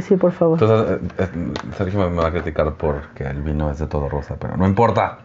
[0.00, 0.58] sí, sí, por favor.
[0.60, 1.28] Entonces, eh, eh,
[1.76, 5.18] Sergio me va a criticar porque el vino es de todo rosa, pero no importa.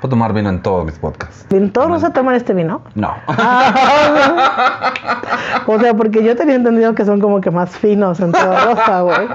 [0.00, 1.46] Puedo tomar vino en todos mis podcasts.
[1.50, 2.82] ¿En todos vas a tomar este vino?
[2.94, 3.14] No.
[5.66, 9.00] o sea, porque yo tenía entendido que son como que más finos en toda rosa,
[9.00, 9.26] güey.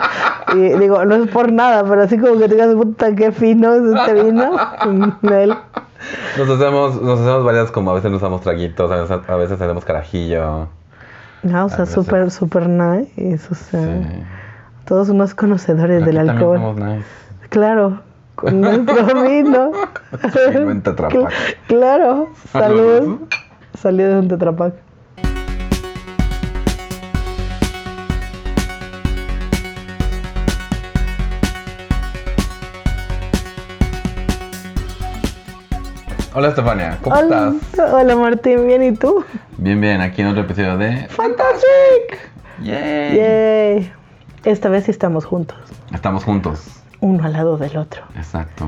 [0.53, 3.81] Y digo, no es por nada, pero así como que digas, puta, qué fino es
[3.95, 4.51] este vino.
[6.37, 9.59] Nos hacemos, nos hacemos varias, como a veces nos damos traguitos, a veces, a veces
[9.59, 10.69] hacemos carajillo.
[11.53, 13.47] Ah, o sea, súper, súper nice.
[13.51, 14.23] O sea, Sí.
[14.89, 16.57] Todos unos conocedores Aquí del alcohol.
[16.57, 17.05] somos nice.
[17.49, 18.01] Claro,
[18.33, 19.71] con nuestro vino.
[21.67, 23.19] Claro, Salud.
[23.77, 23.97] salud.
[24.03, 24.73] De un tetrapac.
[36.33, 37.91] Hola Estefania, ¿cómo Hola, estás?
[37.93, 39.25] hola Martín, ¿bien y tú?
[39.57, 42.31] Bien, bien, aquí en otro episodio de ¡Fantastic!
[42.61, 43.15] Yay.
[43.17, 43.93] Yay.
[44.43, 45.57] Esta vez sí estamos juntos,
[45.93, 46.65] Estamos juntos.
[47.01, 48.67] uno al lado del otro, Exacto.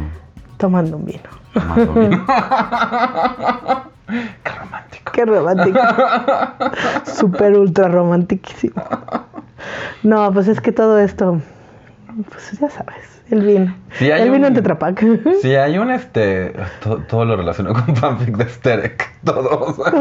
[0.58, 1.24] tomando un vino.
[1.54, 2.26] Tomando vino.
[4.44, 5.12] Qué romántico.
[5.14, 5.80] Qué romántico.
[7.06, 8.82] Súper ultra romantiquísimo.
[10.04, 11.40] No, pues es que todo esto,
[12.30, 13.74] pues ya sabes, el vino.
[13.94, 15.02] Sí, el vino un- en Tetrapac.
[15.42, 16.54] Sí, hay un este.
[16.84, 19.10] to- todo lo relacionado con fanfic de Sterek.
[19.24, 19.50] Todo.
[19.62, 19.94] o sea.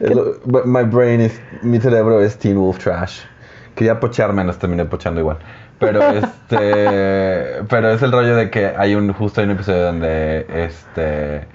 [0.00, 1.40] El- my brain is.
[1.62, 3.20] Mi cerebro es Teen Wolf Trash.
[3.74, 5.38] Quería pocharme, nos terminé pochando igual.
[5.78, 7.64] Pero este.
[7.68, 9.12] pero es el rollo de que hay un.
[9.12, 11.48] Justo hay un episodio donde este.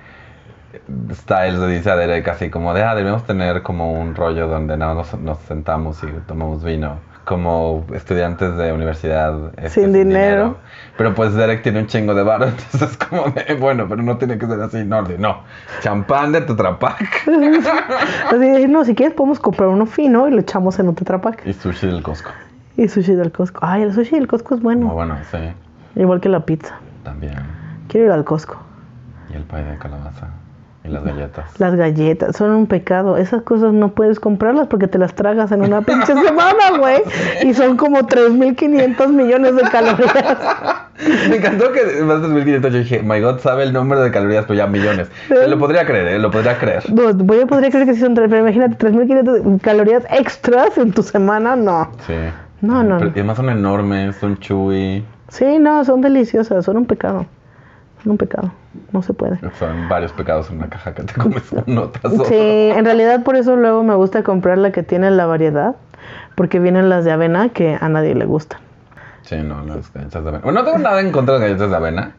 [1.12, 4.78] Styles le dice a Derek así como de, ah, debemos tener como un rollo donde
[4.78, 7.00] nada nos, nos sentamos y tomamos vino.
[7.28, 9.52] Como estudiantes de universidad.
[9.58, 10.56] este, Sin dinero.
[10.98, 14.18] Pero pues Derek tiene un chingo de bar, entonces es como de, bueno, pero no
[14.18, 14.86] tiene que ser así.
[14.86, 15.42] No, no.
[15.82, 17.28] Champán de Tetra Pak
[18.32, 21.46] Así no, si quieres podemos comprar uno fino y lo echamos en un Tetrapac.
[21.46, 22.32] y sushi del Costco.
[22.78, 23.60] Y sushi del Costco.
[23.62, 24.88] Ay, el sushi del Costco es bueno.
[24.88, 25.38] bueno, sí.
[25.98, 26.76] Igual que la pizza.
[27.04, 27.34] También.
[27.90, 28.58] Quiero ir al Costco.
[29.30, 30.30] Y el pay de calabaza.
[30.88, 31.60] Y las galletas.
[31.60, 33.18] Las galletas son un pecado.
[33.18, 37.02] Esas cosas no puedes comprarlas porque te las tragas en una pinche semana, güey.
[37.44, 40.14] Y son como 3.500 millones de calorías.
[41.30, 44.46] Me encantó que más de 1500 yo dije, my god, sabe el número de calorías,
[44.48, 45.10] pero ya millones.
[45.48, 46.20] Lo podría creer, ¿eh?
[46.20, 46.92] Lo podría creer.
[46.92, 50.92] No, voy a podría creer que sí son tres, pero imagínate 3.500 calorías extras en
[50.94, 51.56] tu semana.
[51.56, 51.92] No.
[52.08, 52.14] Sí.
[52.62, 53.12] No, no, Pero- no.
[53.12, 55.06] además son enormes, son chewy.
[55.30, 56.66] Sí, no, son deliciosas.
[56.66, 57.26] Son un pecado.
[58.06, 58.52] Un pecado.
[58.92, 59.40] No se puede.
[59.60, 62.26] Son varios pecados en una caja que te comes uno tras otro.
[62.26, 65.76] Sí, en realidad por eso luego me gusta comprar la que tiene la variedad.
[66.36, 68.60] Porque vienen las de avena que a nadie le gustan.
[69.24, 70.44] Sí, no, las galletas de avena.
[70.44, 72.12] Bueno, no tengo nada en contra de las galletas de avena.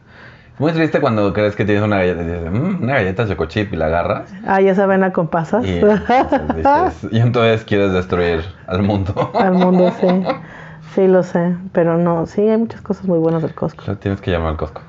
[0.55, 3.45] Es muy triste cuando crees que tienes una galleta y dices, "Mm, una galleta choco
[3.45, 4.29] chip y la agarras.
[4.45, 5.65] Ah, ya es avena con pasas.
[5.65, 9.31] Y entonces, dices- y entonces quieres destruir al mundo.
[9.33, 10.07] Al mundo, sí.
[10.95, 11.55] Sí, lo sé.
[11.71, 13.95] Pero no, sí, hay muchas cosas muy buenas del Costco.
[13.97, 14.81] Tienes que llamar al Costco.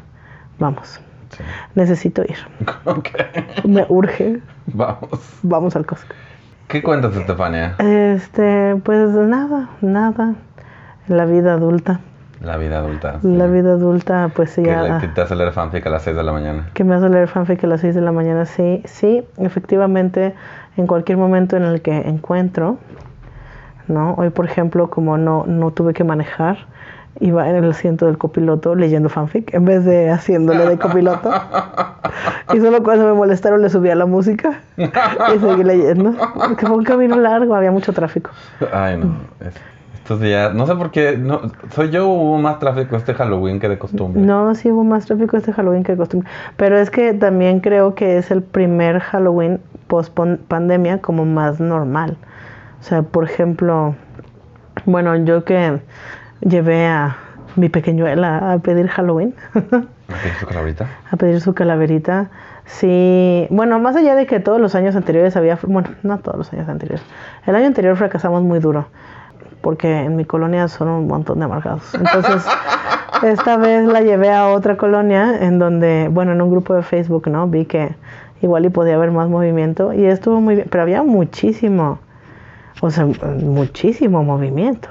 [0.61, 1.01] Vamos.
[1.31, 1.43] Sí.
[1.75, 2.37] Necesito ir.
[2.85, 3.09] Ok.
[3.65, 4.41] Me urge.
[4.67, 5.11] Vamos.
[5.43, 6.15] Vamos al Costco.
[6.69, 7.75] ¿Qué cuentas, Estefania?
[7.79, 10.35] Este, pues nada, nada.
[11.09, 11.99] La vida adulta.
[12.41, 13.19] La vida adulta.
[13.21, 13.29] sí.
[13.37, 14.99] La vida adulta, pues sí, Que ya.
[14.99, 16.69] le- te hace leer fanfic a las 6 de la mañana.
[16.75, 18.47] que me hace leer fanfic a las 6 de la mañana.
[18.47, 20.35] Sí, sí, efectivamente,
[20.77, 22.79] en cualquier momento en el que encuentro,
[23.89, 24.15] ¿no?
[24.15, 26.59] Hoy, por ejemplo, como no, no tuve que manejar,
[27.19, 31.31] iba en el asiento del copiloto leyendo fanfic en vez de haciéndole de copiloto.
[32.55, 36.13] y solo cuando me molestaron le subía la música y seguí leyendo.
[36.57, 38.31] Que fue un camino largo, había mucho tráfico.
[38.73, 39.15] Ay, no.
[39.41, 39.55] es-
[39.95, 41.41] estos días, no sé por qué, no,
[41.73, 44.21] soy yo hubo más tráfico este Halloween que de costumbre.
[44.21, 46.29] No, sí hubo más tráfico este Halloween que de costumbre.
[46.57, 50.13] Pero es que también creo que es el primer Halloween post
[50.49, 52.17] pandemia como más normal.
[52.81, 53.95] O sea, por ejemplo,
[54.85, 55.81] bueno, yo que
[56.41, 57.17] llevé a
[57.57, 60.87] mi pequeñuela a pedir Halloween, ¿Qué hizo ahorita?
[61.11, 62.31] a pedir su calaverita.
[62.67, 66.53] Sí, bueno, más allá de que todos los años anteriores había, bueno, no todos los
[66.53, 67.05] años anteriores.
[67.47, 68.87] El año anterior fracasamos muy duro,
[69.61, 71.93] porque en mi colonia son un montón de amargados.
[71.95, 72.47] Entonces,
[73.25, 77.29] esta vez la llevé a otra colonia en donde, bueno, en un grupo de Facebook,
[77.29, 77.49] ¿no?
[77.49, 77.95] Vi que
[78.41, 81.99] igual y podía haber más movimiento y estuvo muy bien, pero había muchísimo,
[82.81, 84.89] o sea, muchísimo movimiento.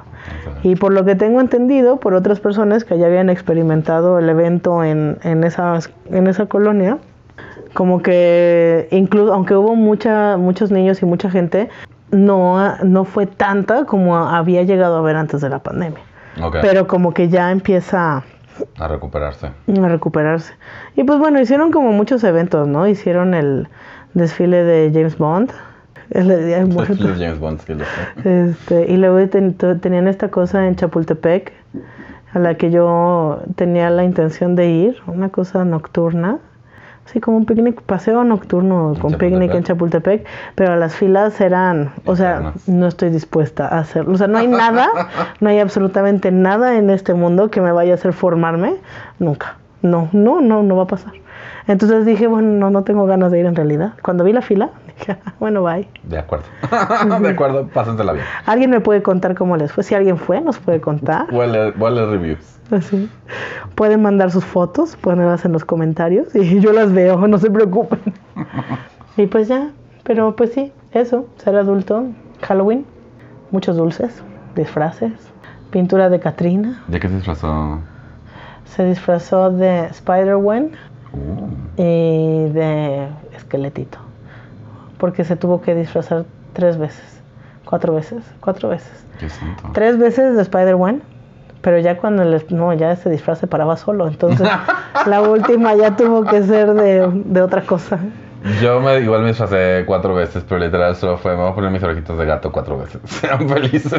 [0.63, 4.83] Y por lo que tengo entendido, por otras personas que ya habían experimentado el evento
[4.83, 6.97] en, en, esas, en esa colonia,
[7.73, 11.69] como que incluso, aunque hubo mucha, muchos niños y mucha gente,
[12.11, 16.01] no, no fue tanta como había llegado a ver antes de la pandemia.
[16.41, 16.57] Ok.
[16.61, 18.23] Pero como que ya empieza
[18.77, 19.47] A recuperarse.
[19.47, 20.53] a recuperarse.
[20.95, 22.87] Y pues bueno, hicieron como muchos eventos, ¿no?
[22.87, 23.67] Hicieron el
[24.13, 25.51] desfile de James Bond,
[26.11, 27.19] el Día de Los.
[27.19, 27.73] James Bond, sí.
[28.23, 31.53] Este, y luego ten- tenían esta cosa en Chapultepec
[32.33, 36.37] a la que yo tenía la intención de ir, una cosa nocturna,
[37.07, 42.15] así como un picnic, paseo nocturno con picnic en Chapultepec, pero las filas eran, o
[42.15, 44.87] sea, no estoy dispuesta a hacerlo, o sea, no hay nada,
[45.39, 48.75] no hay absolutamente nada en este mundo que me vaya a hacer formarme,
[49.17, 51.13] nunca, no, no, no, no va a pasar.
[51.67, 53.93] Entonces dije, bueno, no, no tengo ganas de ir en realidad.
[54.01, 55.87] Cuando vi la fila, dije, "Ah, bueno, bye.
[56.03, 56.45] De acuerdo.
[57.21, 58.25] de acuerdo, pásensela bien.
[58.45, 59.83] ¿Alguien me puede contar cómo les fue?
[59.83, 61.27] Si alguien fue, nos puede contar.
[61.33, 62.59] A leer reviews.
[62.71, 63.09] Así.
[63.75, 67.99] Pueden mandar sus fotos, ponerlas en los comentarios y yo las veo, no se preocupen.
[69.17, 69.69] y pues ya,
[70.03, 72.05] pero pues sí, eso, ser adulto,
[72.41, 72.85] Halloween,
[73.51, 74.23] muchos dulces,
[74.55, 75.11] disfraces,
[75.71, 77.79] pintura de Katrina, ¿De qué se disfrazó?
[78.75, 80.71] Se disfrazó de Spider-Gwen
[81.11, 81.47] Uh,
[81.81, 83.97] y de esqueletito,
[84.99, 87.21] porque se tuvo que disfrazar tres veces,
[87.65, 88.91] cuatro veces, cuatro veces.
[89.19, 89.27] qué
[89.73, 91.01] tres veces de Spider-Man,
[91.61, 94.47] pero ya cuando le, no, ya ese disfraz se paraba solo, entonces
[95.07, 97.97] la última ya tuvo que ser de, de otra cosa.
[98.61, 101.71] Yo me, igual me disfracé cuatro veces, pero literal solo fue, me voy a poner
[101.71, 103.01] mis orejitas de gato cuatro veces.
[103.05, 103.91] Sean felices.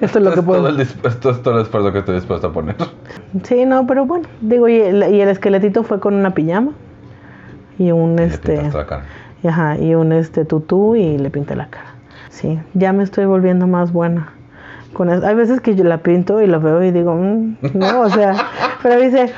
[0.00, 0.68] Esto es lo que todo puedo.
[0.68, 2.76] el dis- esto es todo el esfuerzo que estoy dispuesto a poner.
[3.42, 6.72] Sí, no, pero bueno, digo, y el, y el esqueletito fue con una pijama
[7.78, 9.02] y un Y este, pintaste la cara.
[9.42, 11.94] y ajá, y un este tutú y le pinté la cara.
[12.30, 14.32] Sí, ya me estoy volviendo más buena.
[14.94, 18.08] Con hay veces que yo la pinto y la veo y digo, "Mm, no, o
[18.10, 18.34] sea,
[18.82, 19.32] pero dice,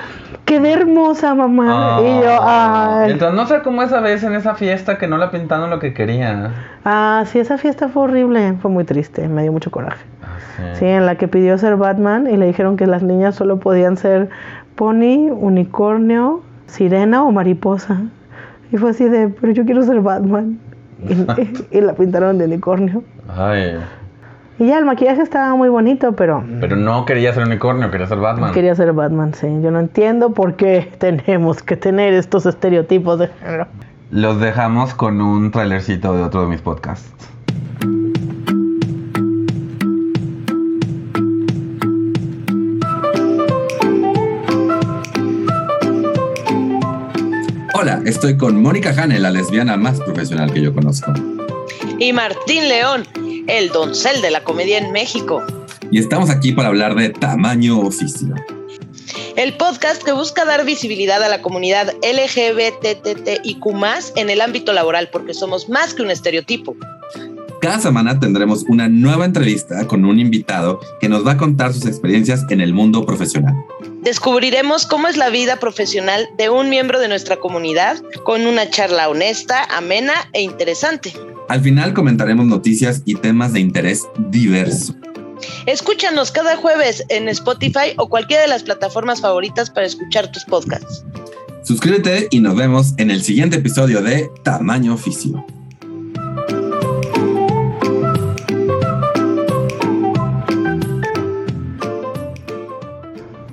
[0.61, 1.99] quedé hermosa mamá.
[2.03, 3.01] y yo, Ah.
[3.05, 3.13] ay.
[3.13, 5.95] Entonces no sé cómo esa vez en esa fiesta que no la pintaron lo que
[5.95, 6.51] quería.
[6.85, 10.05] Ah, sí, esa fiesta fue horrible, fue muy triste, me dio mucho coraje.
[10.23, 13.59] Ah, Sí, en la que pidió ser Batman y le dijeron que las niñas solo
[13.59, 14.29] podían ser
[14.77, 18.01] pony, unicornio, sirena o mariposa.
[18.71, 20.59] Y fue así de, pero yo quiero ser Batman.
[21.09, 21.15] Y,
[21.79, 23.03] y la pintaron de unicornio.
[23.37, 23.77] Ay.
[24.59, 28.19] Y ya el maquillaje estaba muy bonito, pero Pero no quería ser unicornio, quería ser
[28.19, 28.53] Batman.
[28.53, 29.47] quería ser Batman, sí.
[29.63, 33.67] Yo no entiendo por qué tenemos que tener estos estereotipos de género.
[34.11, 37.11] Los dejamos con un trailercito de otro de mis podcasts.
[47.75, 51.13] Hola, estoy con Mónica Hane, la lesbiana más profesional que yo conozco.
[51.99, 53.05] y Martín León,
[53.47, 55.43] el doncel de la comedia en México.
[55.91, 58.35] Y estamos aquí para hablar de tamaño oficio.
[59.37, 63.67] El podcast que busca dar visibilidad a la comunidad LGBTTIQ
[64.17, 66.77] en el ámbito laboral, porque somos más que un estereotipo.
[67.61, 71.87] Cada semana tendremos una nueva entrevista con un invitado que nos va a contar sus
[71.87, 73.55] experiencias en el mundo profesional.
[74.03, 79.09] Descubriremos cómo es la vida profesional de un miembro de nuestra comunidad con una charla
[79.09, 81.13] honesta, amena e interesante.
[81.49, 84.95] Al final comentaremos noticias y temas de interés diverso.
[85.67, 91.05] Escúchanos cada jueves en Spotify o cualquiera de las plataformas favoritas para escuchar tus podcasts.
[91.65, 95.45] Suscríbete y nos vemos en el siguiente episodio de Tamaño Oficio.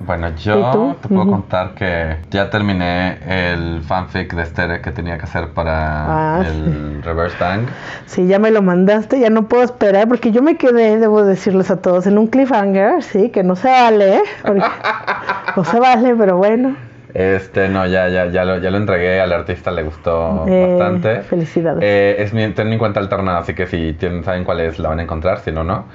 [0.09, 1.29] Bueno, ¿Y yo te puedo Ujú.
[1.33, 7.03] contar que ya terminé el fanfic de Estere que tenía que hacer para Ah, el
[7.03, 7.67] Reverse Bang.
[8.07, 11.69] Si ya me lo mandaste, ya no puedo esperar porque yo me quedé, debo decirles
[11.69, 14.23] a todos, en un cliffhanger, sí, que no se vale.
[14.41, 14.63] Porque
[15.55, 16.75] no se vale, pero bueno.
[17.13, 21.21] Este, no, ya, ya, ya lo, ya lo entregué, al artista le gustó Eh, bastante.
[21.21, 21.83] Felicidades.
[21.83, 24.89] Eh, es mi, ten en cuenta alternada, así que si tienen, saben cuál es, la
[24.89, 25.85] van a encontrar, si no, no.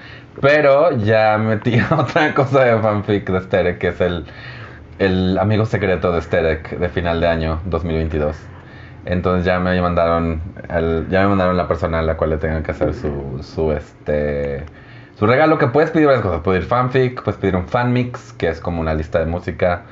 [0.40, 4.24] Pero ya metí otra cosa de fanfic de Sterek, que es el,
[4.98, 8.36] el amigo secreto de Sterek de final de año 2022.
[9.06, 12.62] Entonces ya me mandaron, el, ya me mandaron la persona a la cual le tengan
[12.62, 14.64] que hacer su, su, este,
[15.16, 16.40] su regalo, que puedes pedir varias cosas.
[16.42, 19.82] Puedes pedir fanfic, puedes pedir un fanmix, que es como una lista de música,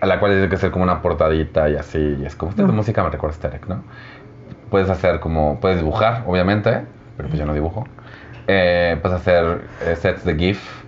[0.00, 2.16] a la cual tiene que ser como una portadita y así.
[2.20, 2.72] Y es como, esta Mm.
[2.72, 3.82] música me recuerda a Sterek, ¿no?
[4.70, 6.86] Puedes hacer como, puedes dibujar, obviamente,
[7.16, 7.86] pero pues yo no dibujo.
[8.46, 10.84] Eh, puedes hacer eh, sets de GIF.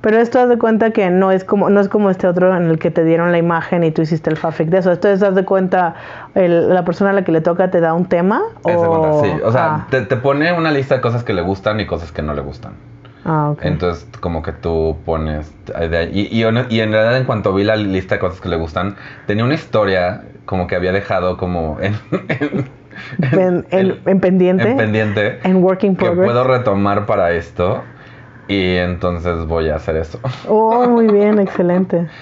[0.00, 2.66] Pero esto haz de cuenta que no es como no es como este otro en
[2.70, 4.92] el que te dieron la imagen y tú hiciste el fanfic de eso.
[4.92, 5.94] Esto es haz de cuenta
[6.36, 9.40] el- la persona a la que le toca te da un tema o cuenta, sí.
[9.44, 12.12] O sea, ah, te, te pone una lista de cosas que le gustan y cosas
[12.12, 12.74] que no le gustan.
[13.24, 13.64] ah, ok.
[13.64, 15.52] Entonces, como que tú pones.
[16.12, 18.94] Y, y, y en realidad, en cuanto vi la lista de cosas que le gustan,
[19.26, 21.94] tenía una historia como que había dejado como en.
[22.28, 22.77] en,
[23.32, 25.38] en, en- en pendiente, en pendiente.
[25.44, 26.26] en working que progress.
[26.30, 27.82] puedo retomar para esto.
[28.48, 30.18] Y entonces voy a hacer eso.
[30.48, 32.06] Oh, muy bien, excelente.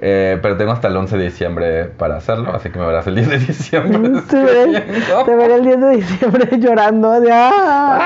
[0.00, 3.14] Eh, pero tengo hasta el 11 de diciembre para hacerlo, así que me verás el
[3.14, 4.22] 10 de diciembre.
[4.28, 4.80] Te veré,
[5.24, 8.00] te veré el 10 de diciembre llorando de ¡Ah!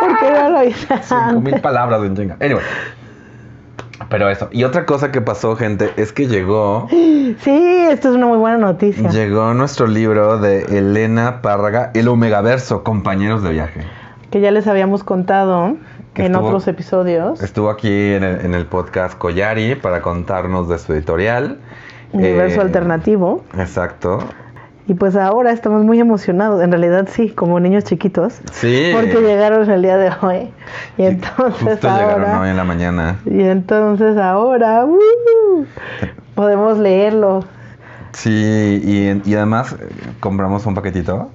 [0.00, 1.60] ¿Por qué no lo hice Cinco mil antes?
[1.60, 2.36] palabras en chinga.
[2.40, 2.64] Anyway.
[4.08, 4.48] Pero eso.
[4.52, 8.58] Y otra cosa que pasó, gente, es que llegó, Sí, esto es una muy buena
[8.58, 9.08] noticia.
[9.10, 13.80] llegó nuestro libro de Elena Párraga, El Omegaverso, compañeros de viaje.
[14.30, 15.76] Que ya les habíamos contado
[16.14, 17.42] en estuvo- otros episodios.
[17.42, 21.58] Estuvo aquí en el, en el podcast Collari para contarnos de su editorial.
[22.12, 23.44] Universo Eh, alternativo.
[23.58, 24.20] Exacto.
[24.88, 26.62] Y pues ahora estamos muy emocionados.
[26.62, 28.40] En realidad sí, como niños chiquitos.
[28.52, 28.90] Sí.
[28.94, 30.50] Porque llegaron el día de hoy.
[30.96, 32.50] Y entonces Justo llegaron hoy ahora.
[32.50, 33.18] en la mañana.
[33.24, 34.84] Y entonces ahora.
[34.84, 35.66] ¡uh!
[36.36, 37.44] podemos leerlo.
[38.12, 38.30] Sí,
[38.84, 39.88] y, y además eh,
[40.20, 41.30] compramos un paquetito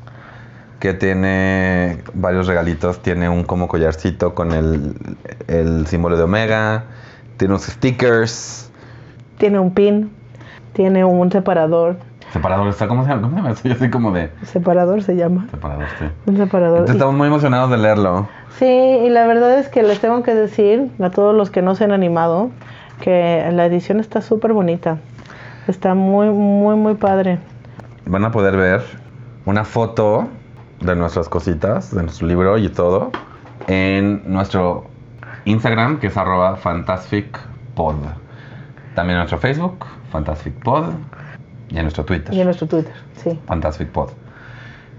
[0.80, 3.02] que tiene varios regalitos.
[3.02, 4.96] Tiene un como collarcito con el,
[5.48, 6.86] el símbolo de Omega.
[7.38, 8.72] Tiene unos stickers.
[9.38, 10.12] Tiene un pin.
[10.74, 11.98] Tiene un separador.
[12.34, 13.22] Separador, está, ¿cómo se llama?
[13.24, 13.56] ¿Cómo se llama?
[13.64, 15.48] Yo soy como de Separador se llama.
[15.52, 16.06] separador, sí.
[16.28, 16.78] Un separador.
[16.80, 18.28] Entonces Y- estamos muy emocionados de leerlo.
[18.58, 21.76] Sí, y la verdad es que les tengo que decir a todos los que no
[21.76, 22.50] se han animado
[23.02, 24.98] que la edición está súper bonita.
[25.68, 27.40] Está muy, muy, muy padre.
[28.06, 28.82] Van a poder ver
[29.46, 30.28] una foto
[30.82, 33.12] de nuestras cositas, de nuestro libro y todo,
[33.68, 34.86] en nuestro
[35.46, 37.96] Instagram, que es arroba fantasticpod.
[38.96, 40.86] También en nuestro Facebook, fantasticpod,
[41.72, 43.40] y en nuestro Twitter, Y en nuestro Twitter, sí.
[43.48, 44.10] fantasticpod.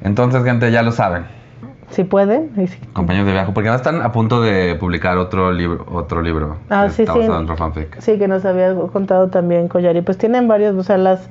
[0.03, 1.27] Entonces, gente, ya lo saben,
[1.91, 2.51] Si pueden.
[2.57, 6.23] y si- compañeros de viaje, porque ahora están a punto de publicar otro libro, otro
[6.23, 6.57] libro.
[6.71, 7.13] Ah, sí, sí.
[7.57, 8.01] fanfic.
[8.01, 10.01] Sí, que nos había contado también Collari.
[10.01, 11.29] Pues tienen varios, o sea, las,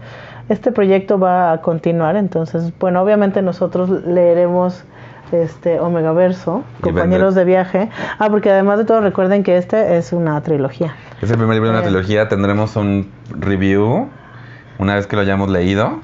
[0.50, 2.16] este proyecto va a continuar.
[2.16, 4.84] Entonces, bueno, obviamente nosotros leeremos
[5.32, 7.90] este Omegaverso, compañeros de viaje.
[8.20, 10.94] Ah, porque además de todo recuerden que este es una trilogía.
[11.22, 11.90] Es el primer libro de una Eh.
[11.90, 12.28] trilogía.
[12.28, 14.10] Tendremos un review
[14.82, 16.00] una vez que lo hayamos leído.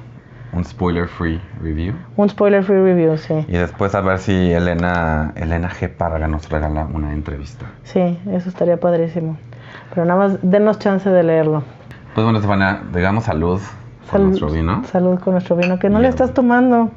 [0.50, 1.92] Un spoiler free review.
[2.16, 3.34] Un spoiler free review, sí.
[3.48, 5.90] Y después a ver si Elena, Elena G.
[5.90, 7.66] Parga nos regala una entrevista.
[7.82, 9.36] Sí, eso estaría padrísimo.
[9.90, 11.62] Pero nada más denos chance de leerlo.
[12.14, 14.82] Pues bueno, Stefania, digamos salud con Salud- nuestro vino.
[14.84, 16.12] Salud con nuestro vino, que no le Bien.
[16.14, 16.90] estás tomando.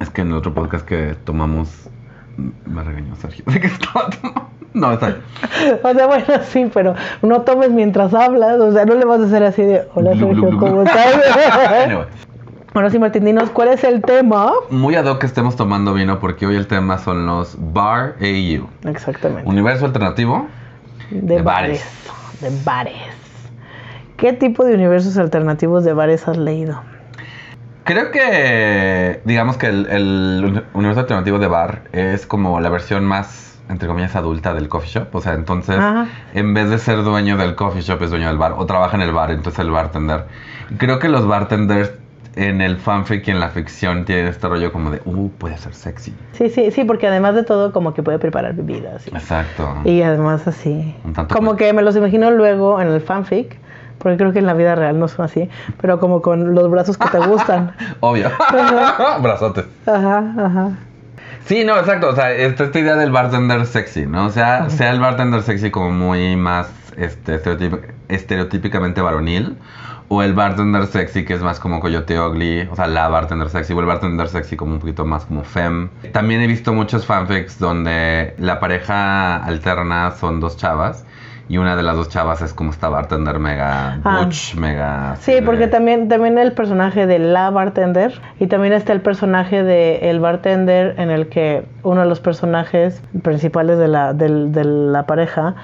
[0.00, 1.90] Es que en el otro podcast que tomamos
[2.64, 4.47] me regañó Sergio de que estaba tomando.
[4.74, 5.20] No, está bien.
[5.82, 8.60] O sea, bueno, sí, pero no tomes mientras hablas.
[8.60, 11.14] O sea, no le vas a hacer así de, hola Sergio, ¿cómo estás?
[11.84, 12.06] Anyway,
[12.74, 14.52] bueno, sí, Martín, dinos, ¿cuál es el tema?
[14.70, 18.68] muy ad hoc que estemos tomando vino porque hoy el tema son los Bar AU.
[18.84, 19.48] Exactamente.
[19.48, 20.46] Universo alternativo.
[21.10, 21.84] De, de bares.
[22.40, 22.56] bares.
[22.56, 22.94] De bares.
[24.18, 26.80] ¿Qué tipo de universos alternativos de bares has leído?
[27.84, 33.47] Creo que, digamos que el, el universo alternativo de bar es como la versión más,
[33.68, 35.14] entre comillas, adulta del coffee shop.
[35.14, 36.06] O sea, entonces, Ajá.
[36.34, 38.54] en vez de ser dueño del coffee shop, es dueño del bar.
[38.56, 40.24] O trabaja en el bar, entonces el bartender.
[40.78, 41.92] Creo que los bartenders
[42.36, 45.74] en el fanfic y en la ficción tienen este rollo como de, uh, puede ser
[45.74, 46.14] sexy.
[46.32, 49.06] Sí, sí, sí, porque además de todo, como que puede preparar bebidas.
[49.08, 49.68] y- Exacto.
[49.84, 50.94] Y además así.
[51.32, 53.58] Como que me los imagino luego en el fanfic,
[53.98, 55.48] porque creo que en la vida real no son así,
[55.80, 57.72] pero como con los brazos que te gustan.
[58.00, 58.30] Obvio.
[59.20, 59.64] Brazotes.
[59.86, 60.70] Ajá, ajá.
[61.46, 62.08] Sí, no, exacto.
[62.10, 64.26] O sea, esta, esta idea del bartender sexy, ¿no?
[64.26, 69.56] O sea, sea el bartender sexy como muy más este, estereotip- estereotípicamente varonil.
[70.10, 72.68] O el bartender sexy que es más como Coyote Ugly.
[72.70, 73.72] O sea, la bartender sexy.
[73.74, 75.88] O el bartender sexy como un poquito más como femme.
[76.12, 81.04] También he visto muchos fanfics donde la pareja alterna son dos chavas.
[81.48, 84.20] Y una de las dos chavas es como esta bartender mega Ah.
[84.22, 85.16] butch, mega...
[85.20, 89.62] Sí, de- porque también, también el personaje de la bartender y también está el personaje
[89.62, 95.06] de el bartender en el que uno de los personajes principales de la, de la
[95.06, 95.54] pareja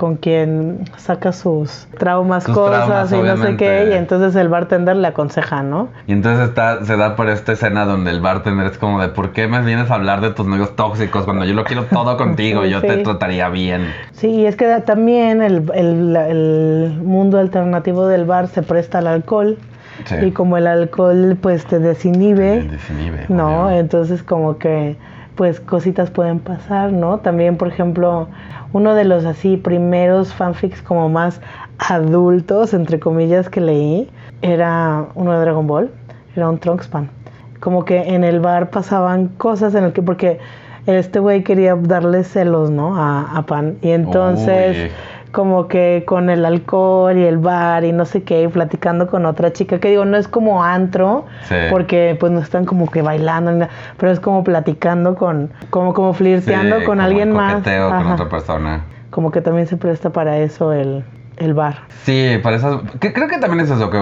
[0.00, 4.48] con quien saca sus traumas, Sus cosas traumas, y no sé qué, y entonces el
[4.48, 5.88] bartender le aconseja, ¿no?
[6.06, 9.32] Y entonces está, se da por esta escena donde el bartender es como de ¿por
[9.32, 12.64] qué me vienes a hablar de tus novios tóxicos cuando yo lo quiero todo contigo
[12.64, 13.02] y yo te Sí.
[13.02, 13.92] trataría bien?
[14.12, 19.06] Sí, y es que también el, el- el mundo alternativo del bar se presta al
[19.06, 19.58] alcohol
[20.06, 20.14] Sí.
[20.28, 24.96] y como el alcohol pues te desinhibe, Te desinhibe, no, entonces como que
[25.34, 27.18] pues cositas pueden pasar, ¿no?
[27.18, 28.28] También, por ejemplo,
[28.72, 31.40] uno de los así primeros fanfics como más
[31.78, 34.08] adultos, entre comillas, que leí,
[34.42, 35.90] era uno de Dragon Ball,
[36.36, 37.10] era un Trunks Pan.
[37.60, 40.38] Como que en el bar pasaban cosas en el que, porque
[40.86, 42.96] este güey quería darle celos, ¿no?
[42.96, 43.76] A, a Pan.
[43.82, 44.90] Y entonces.
[45.32, 49.26] Como que con el alcohol y el bar y no sé qué, y platicando con
[49.26, 51.54] otra chica, que digo, no es como antro, Sí.
[51.70, 56.80] porque pues no están como que bailando, pero es como platicando con, como, como flirteando
[56.80, 57.62] Sí, con como alguien más.
[57.62, 58.84] con otra persona.
[59.10, 61.04] Como que también se presta para eso el,
[61.40, 61.78] el bar.
[62.04, 63.98] Sí, para esas, que creo que también es eso, que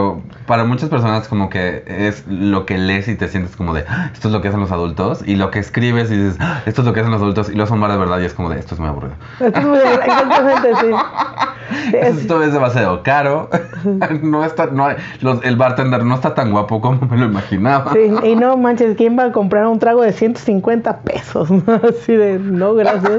[0.46, 4.10] para muchas personas como que es lo que lees y te sientes como de, "Ah,
[4.12, 6.82] esto es lo que hacen los adultos, y lo que escribes y dices, "Ah, esto
[6.82, 8.50] es lo que hacen los adultos, y luego son bar de verdad y es como
[8.50, 9.14] de, esto es muy aburrido.
[9.40, 10.86] Esto es muy- Exactamente, sí.
[11.90, 13.50] Sí, es- Esto es demasiado caro,
[14.22, 17.92] no está, no hay, los- el bartender no está tan guapo como me lo imaginaba.
[17.92, 21.48] Sí, y no manches, ¿quién va a comprar un trago de 150 pesos?
[21.88, 23.18] Así de, no, gracias.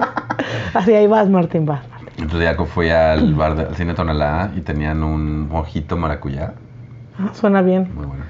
[0.74, 1.82] Así ahí vas, Martín, vas.
[1.90, 1.99] Martín.
[2.20, 6.54] El otro día fui al bar del cine Tonalá y tenían un mojito maracuyá,
[7.18, 8.24] Ah, Suena bien, muy bueno.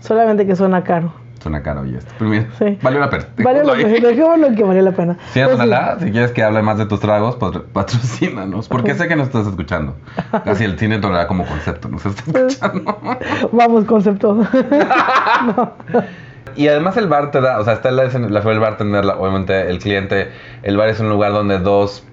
[0.00, 1.12] solamente que suena caro.
[1.40, 2.12] Suena caro y esto.
[2.18, 2.78] Pero mira, Sí.
[2.82, 3.24] valió la pena.
[3.36, 3.84] Dejémoslo ahí.
[3.84, 5.14] que, dejémoslo que vale la pena.
[5.32, 5.50] Sí, Pues sí.
[5.52, 8.68] Tonalá, si quieres que hable más de tus tragos, pues patrocínanos.
[8.68, 9.94] Porque sé que nos estás escuchando.
[10.44, 12.98] Casi el cine Tonalá como concepto nos está escuchando.
[13.52, 14.38] Vamos, concepto.
[16.56, 19.16] Y además el bar te da, o sea, está la, la fue el bartender, la-
[19.16, 20.30] obviamente el cliente.
[20.64, 22.04] El bar es un lugar donde dos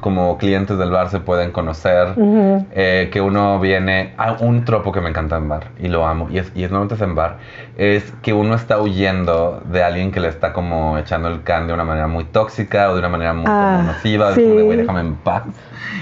[0.00, 2.08] como clientes del bar se pueden conocer.
[2.16, 2.66] Ujú.
[2.72, 6.28] eh, que uno viene a un tropo que me encanta en bar y lo amo
[6.30, 7.36] y es, y es normalmente es en bar
[7.76, 11.72] es que uno está huyendo de alguien que le está como echando el can de
[11.74, 14.40] una manera muy tóxica o de una manera muy Ah, nociva sí.
[14.42, 15.44] es como de, güey déjame en paz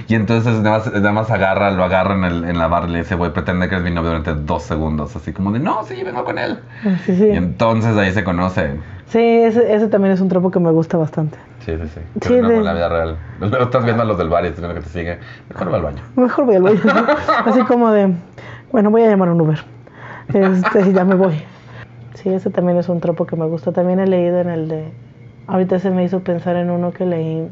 [0.08, 2.92] y entonces nada más, nada más agarra lo agarra en, el, en la bar y
[2.92, 5.84] le dice güey pretende que eres mi novio durante dos segundos así como de no
[5.84, 6.58] sí vengo con él
[7.04, 7.26] Sí, sí.
[7.32, 10.98] y entonces ahí se conocen Sí, ese, ese también es un tropo que me gusta
[10.98, 11.38] bastante.
[11.64, 14.06] sí sí sí Sí, pero no de- con la vida real luego estás viendo a
[14.06, 15.18] los del bar y que te sigue
[15.50, 16.80] mejor va al baño Mejor voy al baño.
[17.44, 18.12] Así como de,
[18.72, 19.58] bueno, voy a llamar a un Uber.
[20.32, 21.42] Este, ya me voy.
[22.14, 23.72] Sí, ese también es un tropo que me gusta.
[23.72, 24.84] También he leído en el de,
[25.46, 27.48] ahorita se me hizo pensar en uno que leí,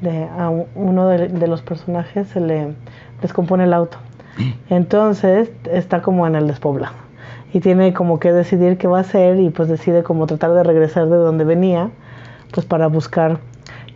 [0.00, 2.74] de a un- uno de, de los personajes se le
[3.20, 3.98] descompone el auto.
[4.70, 6.94] Entonces está como en el despoblado.
[7.52, 10.62] Y tiene como que decidir qué va a hacer y pues decide como tratar de
[10.62, 11.90] regresar de donde venía,
[12.54, 13.38] pues para buscar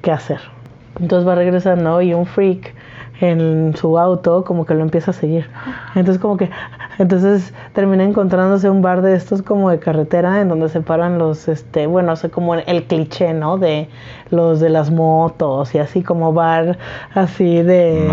[0.03, 0.41] qué hacer.
[1.01, 2.75] Entonces va regresando y un freak
[3.21, 5.49] en su auto como que lo empieza a seguir.
[5.95, 6.51] Entonces como que
[6.99, 11.49] entonces termina encontrándose un bar de estos como de carretera en donde se paran los
[11.49, 13.59] este, bueno, o sea, como el cliché, ¿no?
[13.59, 13.89] De
[14.31, 16.79] los de las motos y así como bar
[17.15, 18.09] así de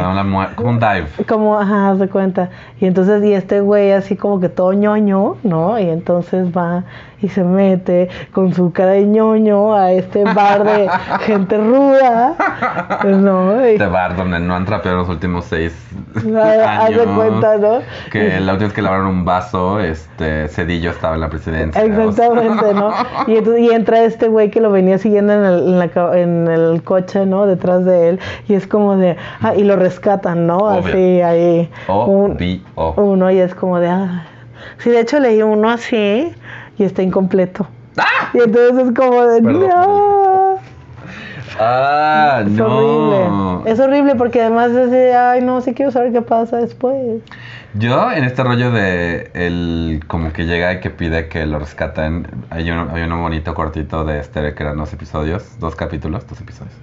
[0.56, 2.50] como un dive como, ajá, de cuenta.
[2.80, 5.80] Y entonces, y este güey así como que todo ñoño, ¿no?
[5.80, 6.84] Y entonces va
[7.22, 10.90] y se mete con su cara de ñoño a este bar de
[11.22, 12.36] gente ruda,
[13.06, 13.66] ¿no?
[13.68, 15.74] Y, este bar donde no han trapeado los últimos seis
[16.16, 17.00] haz años.
[17.00, 17.80] de cuenta, ¿no?
[18.12, 21.84] Que la última vez que lavaron un vaso, este Cedillo estaba en la presidencia.
[21.84, 22.92] Exactamente, ¿no?
[23.28, 26.18] Y, entonces, y entra este güey que lo venía siguiendo en el, en, la ca-
[26.18, 27.46] en el coche, ¿no?
[27.46, 28.20] Detrás de él.
[28.48, 30.58] Y es como de, ah, y lo rescatan, ¿no?
[30.58, 30.90] Obvio.
[30.90, 31.70] Así, ahí.
[31.88, 32.38] Un-
[32.98, 34.26] uno y es como de ah.
[34.80, 36.34] sí de hecho leí uno así
[36.82, 37.68] y está incompleto
[38.34, 39.44] y entonces es como de ¡Ah!
[39.44, 40.52] Perdón, no
[41.60, 42.66] Ah, es no.
[42.66, 47.22] horrible es horrible porque además es de ay no sí quiero saber qué pasa después
[47.74, 52.28] Yo en este rollo de el como que llega y que pide que lo rescaten,
[52.50, 56.40] hay uno, hay uno bonito cortito de este que eran dos episodios, dos capítulos, dos
[56.42, 56.74] episodios.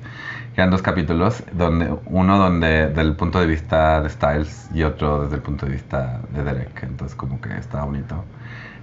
[0.57, 5.37] Eran dos capítulos, donde uno donde del punto de vista de Styles y otro desde
[5.37, 6.83] el punto de vista de Derek.
[6.85, 8.25] Entonces como que está bonito.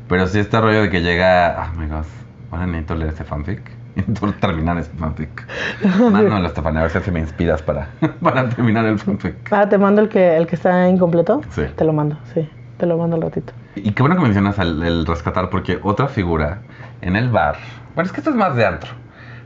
[0.08, 2.06] Pero sí este rollo de que llega, oh my god,
[2.52, 3.62] ahora necesito leer este fanfic.
[3.96, 5.48] Necesito terminar este fanfic.
[6.12, 7.88] Mándamelo, Estefania, a ver si así me inspiras para,
[8.22, 9.36] para terminar el fanfic.
[9.52, 11.64] ah te mando el que el que está incompleto Sí.
[11.76, 14.84] te lo mando sí te lo mando al ratito Y qué bueno que mencionas el,
[14.84, 16.60] el rescatar, porque otra figura
[17.02, 17.56] en el bar.
[17.96, 18.92] Bueno, es que esto es más de antro.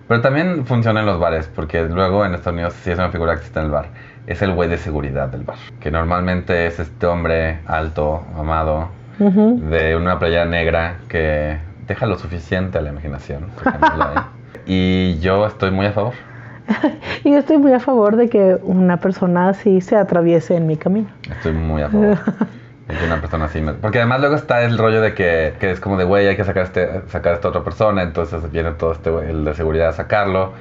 [0.07, 3.33] Pero también funciona en los bares, porque luego en Estados Unidos sí es una figura
[3.33, 3.89] que existe en el bar.
[4.25, 5.57] Es el güey de seguridad del bar.
[5.79, 8.89] Que normalmente es este hombre alto, amado,
[9.19, 9.59] Ujú.
[9.69, 13.47] de una playa negra que deja lo suficiente a la imaginación.
[14.65, 16.13] Y yo estoy muy a favor.
[17.23, 20.77] y yo estoy muy a favor de que una persona así se atraviese en mi
[20.77, 22.17] camino Estoy muy a favor.
[22.87, 23.61] de que una persona así.
[23.61, 26.35] me- Porque además luego está el rollo de que, que es como de, güey, hay
[26.35, 28.03] que sacar, este, sacar a esta otra persona.
[28.03, 30.53] Entonces viene todo este, el de seguridad a sacarlo.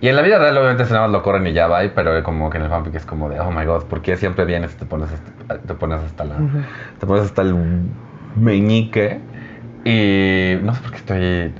[0.00, 1.80] Y en la vida real, obviamente, nada más lo corren y ya va.
[1.94, 4.44] Pero como que en el fanfic es como de, oh my god, ¿por qué siempre
[4.44, 6.36] vienes y te pones hasta, te pones hasta la.
[6.98, 7.54] Te pones hasta el
[8.36, 9.20] meñique?
[9.84, 11.54] Y no sé por qué estoy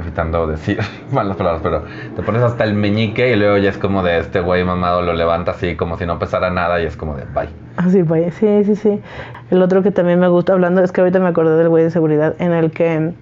[0.00, 0.78] evitando decir
[1.12, 4.40] malas palabras, pero te pones hasta el meñique y luego ya es como de este
[4.40, 7.48] güey mamado lo levanta así como si no pesara nada y es como de bye.
[7.76, 8.30] Así, vaya.
[8.30, 9.00] Sí, sí, sí.
[9.50, 11.90] El otro que también me gusta hablando es que ahorita me acordé del güey de
[11.90, 13.12] seguridad en el que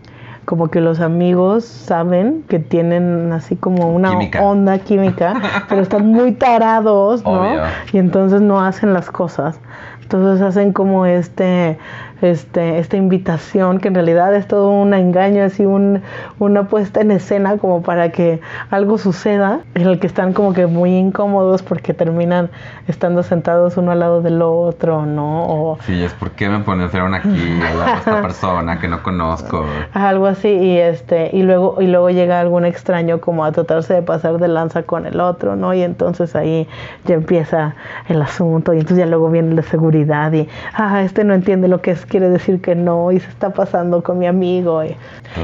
[0.45, 4.43] como que los amigos saben que tienen así como una Química.
[4.43, 5.35] onda química,
[5.69, 7.41] pero están muy tarados, ¿no?
[7.43, 7.63] Obvio.
[7.93, 9.61] Y entonces no hacen las cosas.
[10.03, 11.79] Entonces hacen como este,
[12.23, 16.03] este, esta invitación que en realidad es todo un engaño, así un,
[16.39, 20.67] una puesta en escena como para que algo suceda en el que están como que
[20.67, 22.51] muy incómodos porque terminan
[22.87, 25.45] estando sentados uno al lado del otro, ¿no?
[25.47, 29.65] O Sí, es porque me pusieron aquí a esta persona que no conozco.
[29.93, 34.03] algo así y este y luego y luego llega algún extraño como a tratarse de
[34.03, 35.75] pasar de lanza con el otro, ¿no?
[35.75, 36.69] Y entonces ahí
[37.05, 37.75] ya empieza
[38.09, 41.81] el asunto y entonces ya luego viene la seguridad y ah, este no entiende lo
[41.81, 44.95] que es, quiere decir que no y se está pasando con mi amigo y,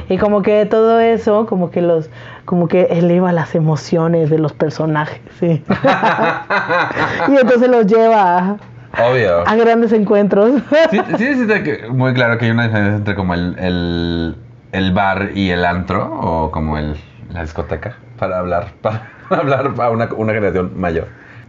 [0.08, 2.10] y como que todo eso como que los
[2.44, 5.64] como que eleva las emociones de los personajes, sí.
[7.28, 8.38] y entonces los lleva
[8.92, 9.46] a, Obvio.
[9.46, 10.52] a grandes encuentros.
[10.90, 14.36] Sí, sí, sí, que- muy claro que hay una diferencia entre como el, el,
[14.72, 16.96] el bar y el antro, o como el,
[17.32, 21.06] la discoteca, para hablar, para hablar a una, una generación mayor.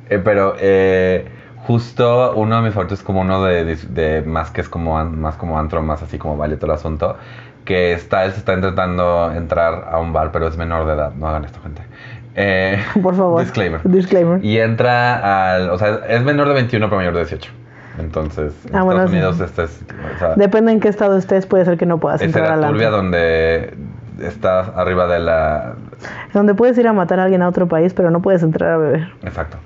[0.10, 1.26] Eh, pero eh,
[1.68, 5.04] justo uno de mis favoritos es como uno de, dis- de más que es como,
[5.06, 7.18] más como antro, más así como vale todo el asunto,
[7.66, 11.12] que está, él se está intentando entrar a un bar, pero es menor de edad,
[11.14, 11.82] no hagan esto, gente.
[12.36, 13.42] Eh, Por favor.
[13.42, 13.82] Disclaimer.
[13.84, 14.44] Disclaimer.
[14.46, 15.70] Y entra al.
[15.72, 17.52] O sea, es menor de 21, pero mayor de 18.
[18.00, 19.18] Entonces, en Ah, bueno, Estados sí.
[19.18, 19.82] Unidos, este es.
[20.16, 22.70] O sea, Depende en qué estado estés, puede ser que no puedas entrar a la
[22.70, 23.74] turbia donde
[24.22, 25.74] está arriba de la.
[26.34, 28.78] Donde puedes ir a matar a alguien a otro país, pero no puedes entrar a
[28.78, 29.10] beber.
[29.24, 29.58] Exacto.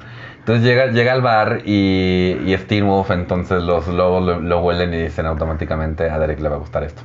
[0.44, 4.60] Entonces llega, llega al bar y, y es Teen Wolf, entonces los lobos lo, lo
[4.62, 7.02] huelen y dicen automáticamente a Derek le va a gustar esto.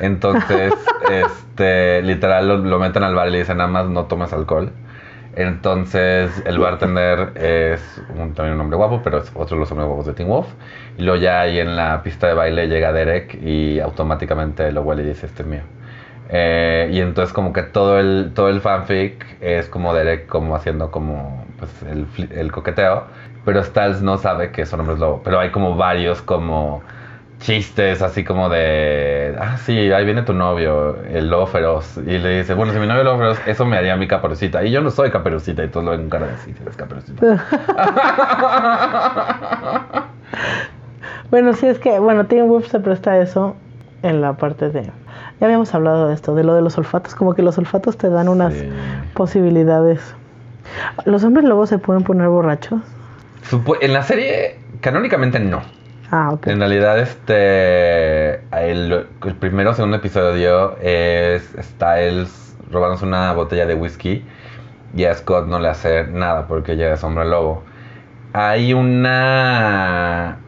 [0.00, 0.74] Entonces,
[1.10, 4.70] este, literal lo, lo meten al bar y le dicen nada más no tomes alcohol.
[5.36, 7.80] Entonces el bartender es
[8.16, 10.48] un, también un hombre guapo, pero es otro de los hombres guapos de Teen Wolf.
[10.98, 15.02] Y luego ya ahí en la pista de baile llega Derek y automáticamente lo huele
[15.04, 15.62] y dice este es mío.
[16.28, 20.90] Eh, y entonces como que todo el, todo el fanfic es como Derek como haciendo
[20.90, 23.04] como pues, el, coqueteo,
[23.44, 26.82] pero Styles no sabe que son hombres lobo, pero hay como varios como
[27.40, 32.38] chistes así como de, ah sí, ahí viene tu novio, el lobo feroz, y le
[32.38, 34.80] dice, bueno, si mi novio es lobo feroz, eso me haría mi caperucita, y yo
[34.80, 37.44] no soy caperucita, y todos lo ven con cara de, sí, eres caperucita.
[41.30, 43.56] Bueno, sí, es que, bueno, Teen Wolf se presta a eso
[44.02, 44.84] en la parte de...
[45.40, 48.08] Ya habíamos hablado de esto, de lo de los olfatos, como que los olfatos te
[48.08, 48.68] dan unas Sí.
[49.14, 50.14] posibilidades.
[51.04, 52.80] ¿Los hombres lobos se pueden poner borrachos?
[53.80, 55.62] En la serie, canónicamente no.
[56.10, 56.46] Ah, ok.
[56.46, 58.34] En realidad, este.
[58.52, 64.24] El, el primero o segundo episodio es Styles robándose una botella de whisky
[64.96, 67.62] y a Scott no le hace nada porque ella es hombre lobo.
[68.32, 70.38] Hay una.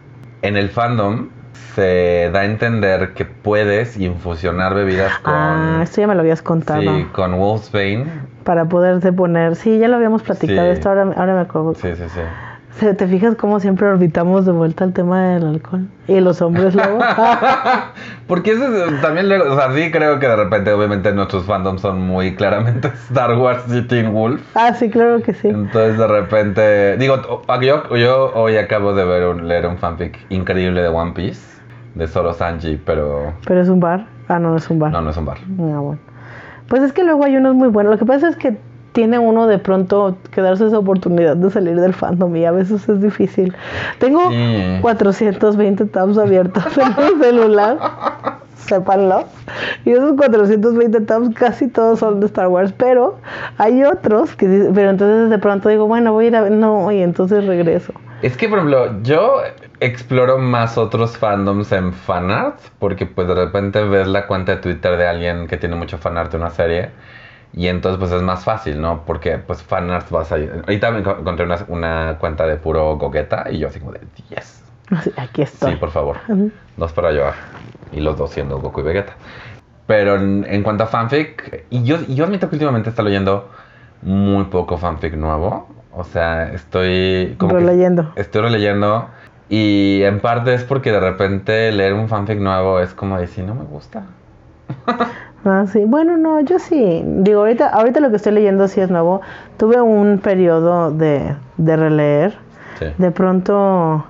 [0.43, 1.31] En el fandom
[1.75, 5.35] se da a entender que puedes infusionar bebidas con.
[5.35, 6.81] Ah, esto ya me lo habías contado.
[6.81, 8.07] Sí, con Wolfsbane.
[8.45, 9.57] Para poderte poner...
[9.57, 10.79] Sí, ya lo habíamos platicado Sí.
[10.79, 11.75] esto, ahora, ahora me acuerdo.
[11.75, 12.21] Sí, sí, sí.
[12.97, 15.87] ¿Te fijas cómo siempre orbitamos de vuelta al tema del alcohol?
[16.09, 17.05] Y los hombres lobos.
[18.27, 21.81] Porque eso es- también luego, o sea, sí creo que de repente, obviamente, nuestros fandoms
[21.81, 24.41] son muy claramente Star Wars y Teen Wolf.
[24.55, 25.49] ah, sí, claro que sí.
[25.49, 27.21] Entonces, de repente, digo,
[27.63, 31.41] yo, yo hoy acabo de ver un, leer un fanfic increíble de One Piece,
[31.95, 34.07] de Solo Sanji, pero Pero es un bar.
[34.29, 34.93] Ah, no, no es un bar.
[34.93, 35.39] no, no es un bar.
[35.39, 35.99] Ah, bueno.
[36.69, 37.93] Pues es que luego hay unos muy buenos.
[37.93, 38.57] Lo que pasa es que
[38.97, 42.89] tiene uno de pronto que darse esa oportunidad de salir del fandom y a veces
[42.89, 43.55] es difícil.
[43.99, 44.79] Tengo Sí.
[44.81, 47.77] 420 tabs abiertos en mi celular.
[48.57, 49.25] Sépanlo.
[49.85, 53.19] Y esos 420 tabs casi todos son de Star Wars, pero
[53.59, 57.03] hay otros que pero entonces de pronto digo, bueno, voy a ir a no, y
[57.03, 57.93] entonces regreso.
[58.23, 59.41] Es que, por ejemplo, yo
[59.81, 64.97] exploro más otros fandoms en fanart, porque pues de repente ves la cuenta de Twitter
[64.97, 66.89] de alguien que tiene mucho fanart de una serie,
[67.53, 69.03] y entonces pues es más fácil, ¿no?
[69.07, 70.37] Porque pues fanart vas a...
[70.37, 74.01] Ahorita me enco- encontré una, una cuenta de puro gogueta, y yo así como de,
[74.31, 74.63] yes.
[75.17, 75.73] Aquí estoy.
[75.73, 76.17] Sí, por favor.
[76.29, 76.51] Ujú.
[76.77, 77.35] Dos para llevar.
[77.93, 79.15] Y los dos siendo Goku y Vegeta.
[79.87, 83.51] Pero en, en cuanto a fanfic, y yo, y yo admito que últimamente está leyendo
[84.03, 85.69] muy poco fanfic nuevo.
[85.93, 88.13] O sea, estoy como Releyendo.
[88.17, 89.09] estoy releyendo.
[89.49, 93.55] Y en parte es porque de repente leer un fanfic nuevo es como decir, no
[93.55, 94.05] me gusta.
[95.45, 95.85] Ah, sí.
[95.85, 97.03] Bueno, no, yo sí.
[97.05, 99.21] Digo, ahorita, ahorita lo que estoy leyendo sí es nuevo.
[99.57, 102.37] Tuve un periodo de, de releer.
[102.79, 102.87] Sí.
[102.99, 104.05] De pronto,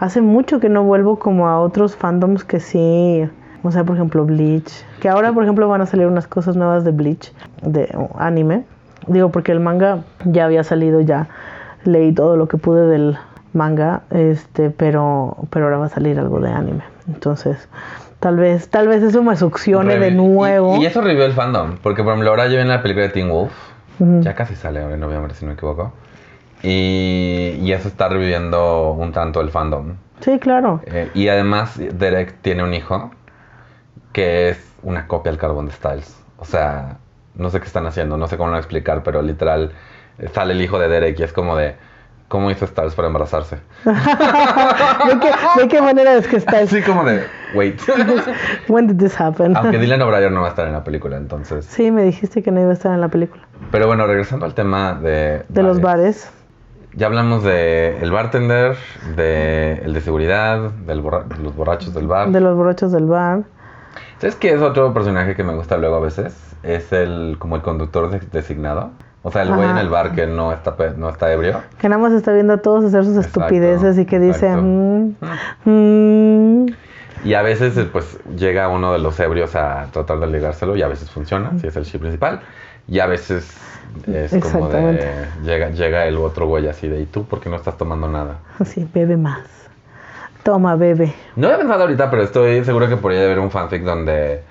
[0.00, 3.28] hace mucho que no vuelvo como a otros fandoms que sí.
[3.62, 4.84] O sea, por ejemplo, Bleach.
[5.00, 8.64] Que ahora, por ejemplo, van a salir unas cosas nuevas de Bleach, de anime.
[9.06, 11.28] Digo, porque el manga ya había salido, ya
[11.84, 13.16] leí todo lo que pude del
[13.52, 16.82] manga, este, pero, pero ahora va a salir algo de anime.
[17.08, 17.68] Entonces,
[18.24, 20.78] Tal vez, tal vez eso me succione de nuevo.
[20.78, 21.76] Y, y eso revivió el fandom.
[21.82, 23.52] Porque, por ejemplo, ahora ya viene la película de Teen Wolf.
[23.98, 25.92] Ya casi sale ahora en noviembre, si no me equivoco.
[26.62, 29.96] Y, y eso está reviviendo un tanto el fandom.
[30.20, 30.80] Sí, claro.
[30.86, 33.10] Eh, y además, Derek tiene un hijo
[34.14, 36.16] que es una copia del carbón de Styles.
[36.38, 36.96] O sea,
[37.34, 39.72] no sé qué están haciendo, no sé cómo lo explicar, pero literal
[40.18, 41.74] eh, sale el hijo de Derek y es como de.
[42.34, 43.58] ¿Cómo hizo Styles para embarazarse?
[43.84, 43.92] ¿De
[45.20, 45.30] qué,
[45.62, 46.58] de qué manera es que está?
[46.58, 47.22] Así como de.
[47.54, 47.80] Wait.
[48.68, 49.56] When did this happen?
[49.56, 51.64] Aunque Dylan O'Brien no va a estar en la película, entonces.
[51.64, 53.44] Sí, me dijiste que no iba a estar en la película.
[53.70, 55.44] Pero bueno, regresando al tema de.
[55.48, 56.28] De los bares.
[56.94, 58.76] Ya hablamos de el bartender,
[59.14, 62.30] de el de seguridad, del borra- de los borrachos del bar.
[62.30, 63.42] De los borrachos del bar.
[64.18, 66.36] ¿Sabes qué es otro personaje que me gusta luego a veces?
[66.64, 68.90] Es el como el conductor de- designado.
[69.26, 71.62] O sea, el güey en el bar que no está no está ebrio.
[71.80, 74.54] Que nada más está viendo a todos hacer sus Exacto, estupideces y que dice.
[74.54, 75.14] "Mm,
[75.64, 76.66] mm".
[77.24, 80.88] Y a veces pues llega uno de los ebrios a tratar de ligárselo y a
[80.88, 82.40] veces funciona, si es el chip principal.
[82.86, 83.50] Y a veces
[84.06, 87.56] es como de llega, llega el otro güey así de ¿y tú por qué no
[87.56, 88.40] estás tomando nada?
[88.58, 89.40] así, bebe más.
[90.42, 91.14] Toma, bebe.
[91.36, 94.42] No he pensado ahorita, pero estoy seguro que podría haber un fanfic donde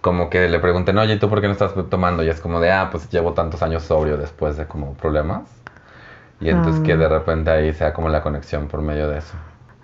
[0.00, 2.22] como que le pregunten, oye, ¿y tú por qué no estás tomando?
[2.22, 5.42] Y es como de, ah, pues llevo tantos años sobrio después de como problemas.
[6.40, 6.86] Y entonces Ah.
[6.86, 9.34] que de repente ahí sea como la conexión por medio de eso.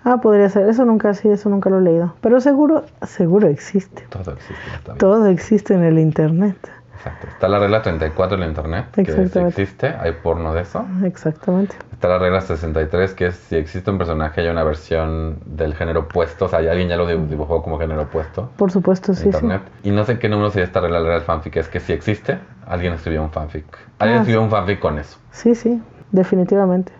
[0.03, 0.67] Ah, podría ser.
[0.69, 2.13] Eso nunca, sí, eso nunca lo he leído.
[2.21, 4.07] Pero seguro, seguro existe.
[4.09, 4.93] Todo existe.
[4.97, 6.55] Todo existe en el internet.
[6.97, 7.27] Exacto.
[7.27, 10.85] Está la regla 34 en la internet, que si existe, hay porno de eso.
[11.03, 11.75] Exactamente.
[11.93, 16.01] Está la regla 63, que es si existe un personaje, hay una versión del género
[16.01, 16.45] opuesto.
[16.45, 18.49] O sea, alguien ya lo dibu- dibujó como género opuesto.
[18.57, 19.27] Por supuesto, en sí, sí.
[19.29, 19.61] internet.
[19.83, 22.93] Y no sé qué número sería esta regla del fanfic, es que si existe, alguien
[22.93, 23.65] escribió un fanfic.
[23.99, 25.17] Alguien Ah, escribió un fanfic con eso.
[25.31, 25.81] Sí, sí,
[26.11, 26.91] definitivamente.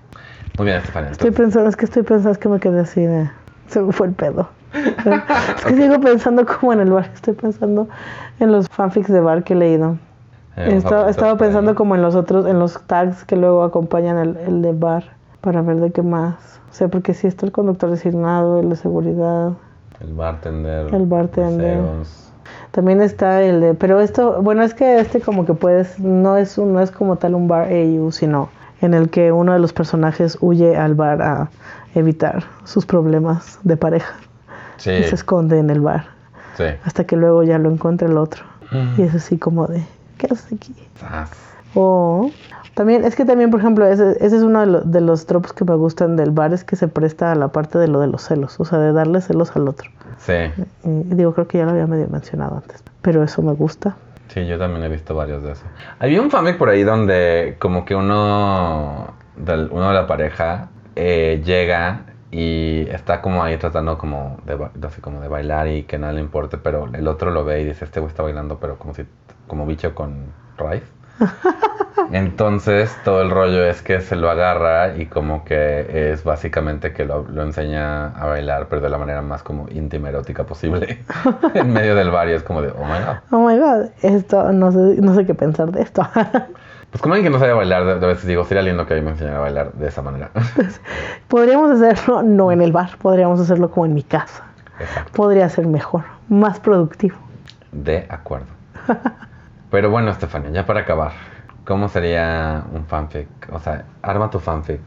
[0.57, 1.11] Muy bien, Estefania.
[1.11, 3.29] Estoy pensando, es que estoy pensando, es que me quedé así de.
[3.67, 4.49] Se me fue el pedo.
[4.73, 7.09] Es que sigo pensando como en el bar.
[7.13, 7.87] Estoy pensando
[8.39, 9.97] en los fanfics de bar que he leído.
[10.55, 14.37] eh, a Estaba, pensando como en los otros, en los tags que luego acompañan el,
[14.37, 15.15] el de bar.
[15.41, 16.59] Para ver de qué más.
[16.69, 19.53] O sea, porque sí está el conductor designado, el de seguridad.
[19.99, 20.93] El bartender.
[20.93, 21.77] El bartender.
[21.77, 22.23] meseros.
[22.71, 26.57] También está el de, pero esto, bueno, es que este como que puedes, no es
[26.57, 28.49] un, no es como tal un bar AU, sino
[28.81, 31.49] en el que uno de los personajes huye al bar a
[31.95, 34.13] evitar sus problemas de pareja
[34.77, 36.05] Sí, y se esconde en el bar
[36.55, 36.63] sí.
[36.83, 38.99] hasta que luego ya lo encuentra el otro Mm.
[38.99, 39.81] y es así como de,
[40.17, 40.75] ¿qué haces aquí?
[40.99, 41.31] Zas.
[41.73, 42.31] O
[42.75, 45.53] también, es que también, por ejemplo, ese, ese es uno de, lo- de los tropos
[45.53, 48.07] que me gustan del bar, es que se presta a la parte de lo de
[48.07, 49.89] los celos, o sea, de darle celos al otro.
[50.17, 50.33] Sí,
[50.83, 53.95] Y digo, creo que ya lo había medio mencionado antes, pero eso me gusta.
[54.27, 55.65] sí, yo también he visto varios de esos.
[55.99, 61.41] Había un fanfic por ahí donde como que uno, del, uno de la pareja eh,
[61.45, 66.13] llega y está como ahí tratando como de, así como de bailar y que nada
[66.13, 68.93] le importe, pero el otro lo ve y dice, este güey está bailando, pero como
[68.93, 69.05] si,
[69.47, 70.83] como bicho con raíz.
[72.11, 77.05] Entonces todo el rollo es que se lo agarra y como que es básicamente que
[77.05, 81.03] lo, lo enseña a bailar, pero de la manera más como íntima, erótica posible,
[81.53, 83.17] en medio del bar y es como de, oh my god.
[83.31, 86.07] Oh my god, esto, no sé, no sé qué pensar de esto.
[86.91, 89.11] Pues como alguien que no sabe bailar, de, de veces digo, sería lindo que me
[89.11, 90.31] enseñara a bailar de esa manera.
[91.27, 94.43] podríamos hacerlo no en el bar, podríamos hacerlo como en mi casa.
[94.79, 95.11] Exacto.
[95.13, 97.17] Podría ser mejor, más productivo.
[97.71, 98.47] De acuerdo.
[99.69, 101.11] Pero bueno, Estefania, ya para acabar,
[101.65, 103.27] ¿cómo sería un fanfic?
[103.51, 104.81] O sea, arma tu fanfic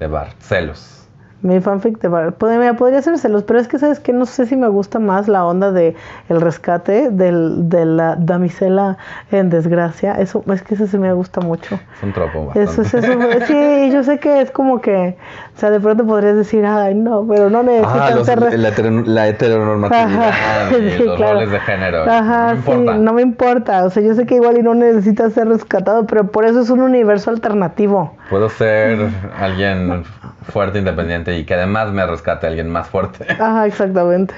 [0.00, 0.30] de bar.
[0.40, 1.01] Celos.
[1.42, 4.46] Mi fanfic de bar, podría, podría ser celos, pero es que sabes que no sé
[4.46, 5.96] si me gusta más la onda de
[6.28, 8.96] el rescate del, de la damisela
[9.32, 10.14] en desgracia.
[10.14, 11.74] Eso es que eso sí me gusta mucho.
[11.96, 12.70] Es un tropo bastante.
[12.70, 13.12] Eso es eso.
[13.46, 15.16] Sí, yo sé que es como que,
[15.56, 18.70] o sea, de pronto podrías decir, ay, no, pero no necesitan Ah, ser la,
[19.04, 21.32] la heteronormatividad Ajá, y sí, los claro.
[21.34, 22.04] roles de género.
[22.08, 22.98] Ajá, no sí, importa.
[23.00, 23.84] no me importa.
[23.84, 26.70] O sea, yo sé que igual y no necesita ser rescatado, pero por eso es
[26.70, 28.14] un universo alternativo.
[28.30, 30.04] Puedo ser alguien
[30.44, 33.26] fuerte, independiente y que además me rescate a alguien más fuerte.
[33.38, 34.34] Ajá, exactamente.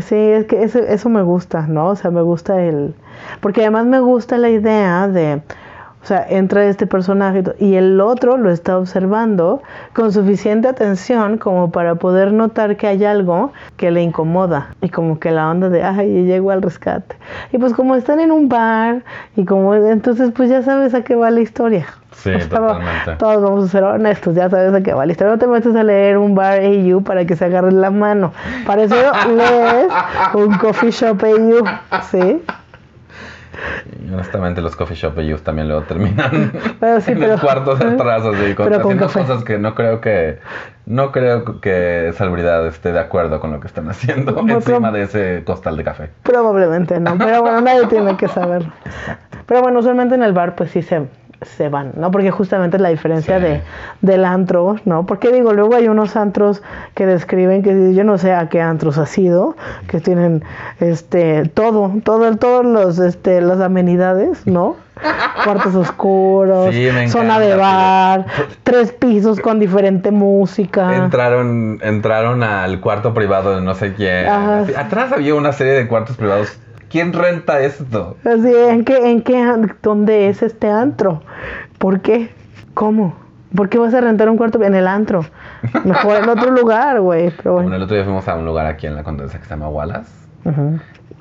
[0.00, 1.88] Sí, es que eso, eso me gusta, ¿no?
[1.88, 2.94] O sea, me gusta el...
[3.40, 5.42] Porque además me gusta la idea de...
[6.02, 9.62] O sea, entra este personaje y el otro lo está observando
[9.92, 14.74] con suficiente atención como para poder notar que hay algo que le incomoda.
[14.80, 17.14] Y como que la onda de, ay, llego al rescate.
[17.52, 19.04] Y pues como están en un bar
[19.36, 21.86] y como entonces pues ya sabes a qué va la historia.
[22.12, 23.16] Sí, O sea, totalmente.
[23.18, 25.34] Todos vamos a ser honestos, ya sabes a qué va la historia.
[25.34, 28.32] No te metes a leer un bar AU para que se agarren la mano.
[28.66, 28.96] Para eso
[29.36, 29.86] lees
[30.34, 31.64] un coffee shop AU,
[32.10, 32.42] ¿sí?
[34.12, 37.86] Honestamente los coffee shop ellos también luego terminan Pero sí, en pero- el cuarto de
[37.86, 40.38] atrás así, con, haciendo cosas que no creo que
[40.86, 45.42] no creo que Salubridad esté de acuerdo con lo que están haciendo encima de ese
[45.44, 46.10] costal de café.
[46.24, 48.72] Probablemente no, pero bueno, nadie tiene que saberlo.
[49.46, 51.06] Pero bueno, usualmente en el bar pues sí se,
[51.44, 52.10] se van, ¿no?
[52.10, 53.42] Porque justamente es la diferencia Sí.
[53.44, 53.60] de,
[54.00, 55.06] del antro, ¿no?
[55.06, 56.62] Porque digo, luego hay unos antros
[56.94, 59.56] que describen que yo no sé a qué antros ha sido,
[59.88, 60.42] que tienen
[60.80, 64.76] este todo, todo, todos los este las amenidades, ¿no?
[65.44, 68.26] Cuartos oscuros, Sí, zona de bar,
[68.62, 70.96] tres pisos con diferente música.
[70.96, 74.26] Entraron, entraron al cuarto privado de no sé quién.
[74.26, 74.64] Ajá.
[74.76, 76.56] Atrás había una serie de cuartos privados.
[76.92, 78.16] ¿Quién renta esto?
[78.22, 81.22] Así, ¿en qué, en qué, dónde es este antro?
[81.78, 82.30] ¿Por qué?
[82.74, 83.16] ¿Cómo?
[83.56, 85.24] ¿Por qué vas a rentar un cuarto en el antro?
[85.84, 87.30] Mejor en otro lugar, güey.
[87.30, 87.76] Pero Bueno, bueno.
[87.76, 90.10] el otro día fuimos a un lugar aquí en la Condesa que se llama Wallace.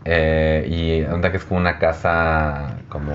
[0.04, 0.66] Eh,
[1.08, 3.12] y onda que es como una casa como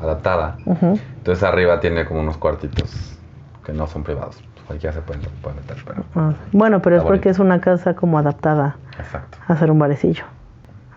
[0.00, 0.56] adaptada.
[0.66, 3.18] Entonces arriba tiene como unos cuartitos
[3.64, 4.42] que no son privados.
[4.66, 6.04] Cualquiera se puede, puede meter, pero...
[6.14, 9.38] Ah, Bueno, pero es porque es una casa como adaptada Exacto.
[9.48, 10.24] a hacer un barecillo.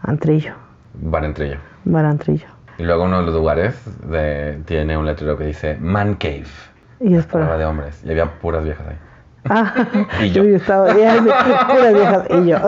[0.03, 0.53] Antrillo.
[1.01, 1.57] Bar entrillo.
[1.85, 2.47] Bar antrillo.
[2.77, 3.75] Y luego uno de los lugares
[4.09, 6.45] de, tiene un letrero que dice Man Cave.
[6.99, 7.57] Y es para.
[7.57, 8.01] de hombres.
[8.05, 8.95] Y había puras viejas ahí.
[9.49, 9.73] Ah,
[10.21, 10.43] Y yo.
[10.43, 12.59] estaba, puras viejas, y yo.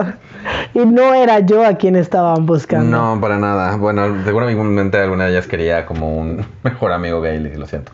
[0.74, 2.96] Y no era yo a quien estaban buscando.
[2.96, 3.76] No, para nada.
[3.76, 7.38] Bueno, seguramente alguna de ellas quería como un mejor amigo gay.
[7.56, 7.92] Lo siento.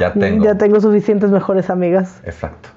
[0.00, 0.44] Ya tengo.
[0.44, 2.20] Ya tengo suficientes mejores amigas.
[2.24, 2.68] Exacto.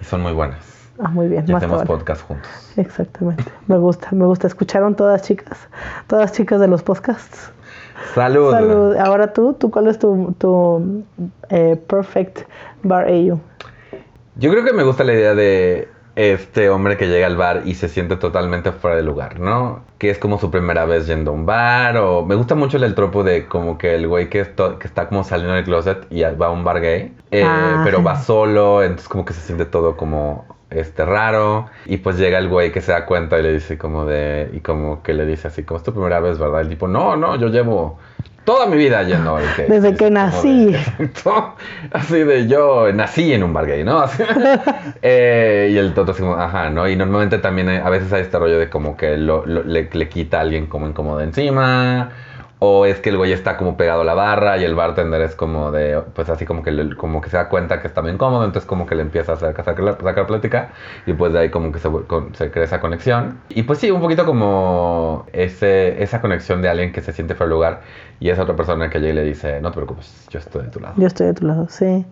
[0.00, 0.58] Y son muy buenas.
[1.02, 1.44] Ah, muy bien.
[1.48, 2.50] Y más hacemos podcast juntos.
[2.76, 3.44] Exactamente.
[3.66, 4.46] Me gusta, me gusta.
[4.46, 5.58] ¿Escucharon todas chicas?
[6.06, 7.50] Todas chicas de los podcasts.
[8.14, 8.50] Salud.
[8.52, 8.96] Salud.
[8.96, 11.04] Ahora tú, ¿tú cuál es tu, tu
[11.48, 12.40] eh, perfect
[12.82, 13.38] bar AU?
[14.36, 17.74] Yo creo que me gusta la idea de este hombre que llega al bar y
[17.74, 19.80] se siente totalmente fuera de lugar, ¿no?
[19.98, 22.24] Que es como su primera vez yendo a un bar o...
[22.26, 25.24] Me gusta mucho el tropo de como que el güey que, esto- que está como
[25.24, 27.82] saliendo del closet y va a un bar gay, eh, Ah.
[27.84, 32.38] pero va solo, entonces como que se siente todo como este raro y pues llega
[32.38, 35.26] el güey que se da cuenta y le dice como de y como que le
[35.26, 37.98] dice así como es tu primera vez verdad el tipo no no yo llevo
[38.44, 39.66] toda mi vida yendo al gay".
[39.68, 40.72] Desde que nací.
[40.72, 41.54] de- Exacto.
[41.92, 44.00] Así de yo nací en un bar gay, ¿no?
[44.00, 44.22] Así.
[45.02, 46.88] Eh, y el toto así como, ajá, ¿no?
[46.88, 49.88] Y normalmente también hay- a veces hay este rollo de como que lo- lo- le,
[49.92, 52.10] le quita a alguien como incómodo encima.
[52.62, 55.34] O es que el güey está como pegado a la barra y el bartender es
[55.34, 58.10] como de, pues así como que, le- como que se da cuenta que está muy
[58.10, 60.68] incómodo, entonces como que le empieza a sacar, sacar, sacar plática
[61.06, 63.38] y pues de ahí como que se, con- se crea esa conexión.
[63.48, 67.48] Y pues sí, un poquito como ese, esa conexión de alguien que se siente fuera
[67.48, 67.80] de lugar
[68.20, 70.68] y esa otra persona que llega y le dice, no te preocupes, yo estoy de
[70.68, 70.94] tu lado.
[70.98, 72.04] Yo estoy de tu lado, sí.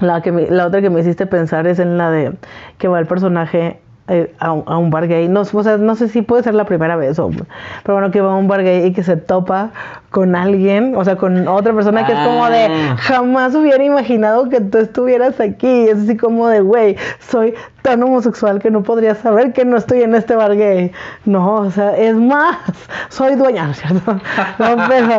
[0.00, 2.32] La, que me- la otra que me hiciste pensar es en la de
[2.78, 3.78] que va el personaje
[4.08, 5.28] eh, a, a un bar gay.
[5.28, 8.20] No, o sea, no sé si puede ser la primera vez, o, pero bueno, que
[8.20, 9.70] va a un bar gay y que se topa
[10.14, 12.96] con alguien, o sea, con otra persona que es como de Ah.
[12.98, 15.88] jamás hubiera imaginado que tú estuvieras aquí.
[15.88, 20.02] Es así como de, güey, soy tan homosexual que no podría saber que no estoy
[20.02, 20.92] en este bar gay.
[21.24, 22.58] No, o sea, es más,
[23.08, 24.12] soy dueña, ¿no es cierto?
[24.60, 25.18] No, pero,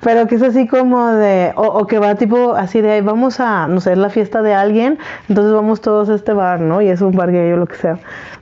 [0.00, 3.38] pero que es así como de, o, o que va tipo así de, "Ay, vamos
[3.38, 6.82] a, no sé, es la fiesta de alguien, entonces vamos todos a este bar, ¿no?
[6.82, 7.98] Y es un bar gay o lo que sea.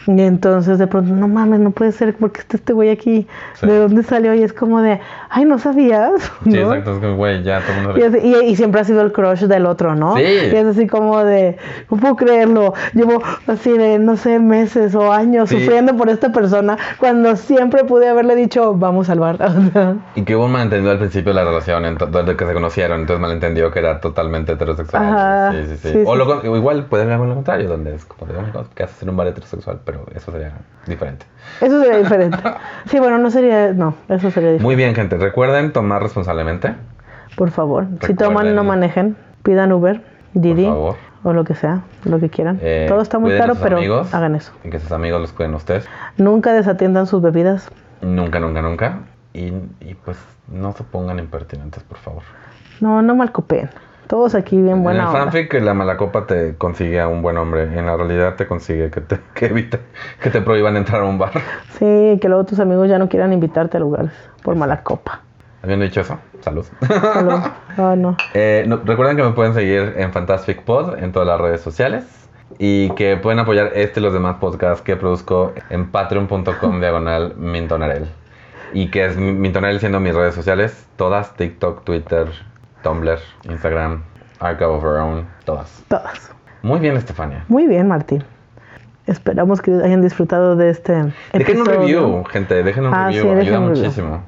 [0.06, 3.26] Y entonces de pronto, no mames, no puede ser, porque está este güey aquí?
[3.54, 3.66] Sí.
[3.66, 4.34] ¿De dónde salió?
[4.34, 6.32] Y es como de, ay, ¿no sabías?
[6.44, 6.72] Sí, ¿No?
[6.74, 9.00] exacto, es que, güey, ya todo el mundo Y, es- y- y siempre ha sido
[9.02, 10.16] el crush del otro, ¿no?
[10.16, 10.22] Sí.
[10.22, 11.56] Y es así como de,
[11.90, 15.58] no puedo creerlo, llevo así de, no sé, meses o años Sí.
[15.60, 19.38] sufriendo por esta persona cuando siempre pude haberle dicho, vamos al bar.
[20.14, 23.20] Y que hubo un malentendido al principio de la relación, desde que se conocieron, entonces
[23.20, 25.04] malentendió que era totalmente heterosexual.
[25.04, 25.88] Ajá, Sí, sí, sí.
[25.92, 28.42] sí, o sí, lo igual puede haber algo lo contrario, donde es como de, "Oh
[28.42, 29.80] my God, ¿qué haces en un bar heterosexual?
[29.84, 30.52] Pero eso sería
[30.86, 31.26] diferente.
[31.60, 32.38] Eso sería diferente.
[32.86, 34.62] Sí, bueno, no sería, no, eso sería diferente.
[34.62, 35.16] Muy bien, gente.
[35.16, 36.74] Recuerden tomar responsablemente.
[37.36, 40.00] Por favor, si Recuerden- toman, no manejen, pidan Uber,
[40.34, 40.96] Didi, favor.
[41.24, 42.58] o lo que sea, lo que quieran.
[42.62, 44.52] Eh, Todo está muy caro, pero amigos, hagan eso.
[44.64, 45.88] Y que sus amigos los cuiden ustedes.
[46.16, 47.68] Nunca desatiendan sus bebidas.
[48.02, 48.98] Nunca, nunca, nunca.
[49.32, 49.46] Y,
[49.80, 50.16] y pues
[50.48, 52.22] no se pongan impertinentes, por favor.
[52.80, 53.70] No, no malcopeen.
[54.06, 55.20] Todos aquí bien en buena el onda.
[55.22, 57.62] fanfic la mala copa te consigue a un buen hombre.
[57.62, 59.80] En la realidad te consigue que te que evite
[60.22, 61.32] que te prohíban entrar a un bar.
[61.78, 64.12] Sí, que luego tus amigos ya no quieran invitarte a lugares
[64.42, 65.22] por mala copa.
[65.62, 66.66] Habiendo dicho eso, salud.
[66.88, 67.40] Salud.
[67.76, 68.16] Ah, no.
[68.34, 72.04] Eh, no- recuerden que me pueden seguir en Fantastic Pod en todas las redes sociales
[72.58, 78.06] y que pueden apoyar este y los demás podcasts que produzco en patreon.com diagonal mintonarel.
[78.72, 82.28] Y que es mi- mintonarel siendo mis redes sociales, todas, TikTok, Twitter,
[82.84, 83.18] Tumblr,
[83.48, 84.02] Instagram,
[84.38, 85.82] Archive of Our Own, todas.
[85.88, 86.30] Todas.
[86.62, 87.44] Muy bien, Estefania.
[87.48, 88.22] Muy bien, Martín.
[89.06, 93.28] Esperamos que hayan disfrutado de este Dejen un review, gente, dejen un Ah, review, sí,
[93.28, 93.76] dejen ayuda review.
[93.82, 94.22] muchísimo.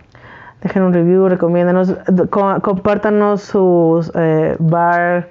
[0.63, 1.95] Dejen un review, recomiéndanos,
[2.31, 5.29] co- compártanos sus eh, bar,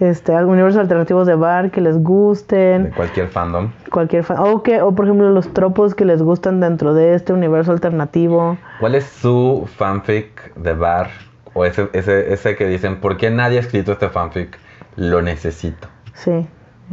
[0.00, 3.70] este, universos alternativos de bar que les De gusten, cualquier fandom.
[3.92, 7.32] cualquier fan, o que, o por ejemplo los tropos que les gustan dentro de este
[7.32, 8.56] universo alternativo.
[8.80, 11.08] ¿Cuál es su fanfic de bar?
[11.54, 14.58] O ese, ese, ese que dicen, ¿por qué nadie ha escrito este fanfic?
[14.96, 15.88] Lo necesito.
[16.14, 16.46] Sí,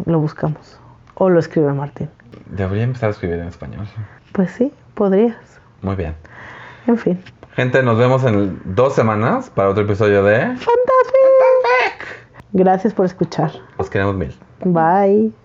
[0.06, 0.80] lo buscamos.
[1.16, 2.10] O lo escribe Martín.
[2.48, 3.88] Debería empezar a escribir en español.
[4.32, 5.60] Pues sí, podrías.
[5.82, 6.16] Muy bien.
[6.88, 7.24] En fin.
[7.56, 10.40] Gente, nos vemos en dos semanas para otro episodio de...
[10.40, 10.68] Fantastic.
[12.52, 13.52] Gracias por escuchar.
[13.78, 14.36] Os queremos mil.
[14.64, 15.45] Bye.